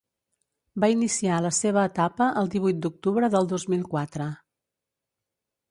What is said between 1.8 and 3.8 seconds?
etapa el divuit d’octubre del dos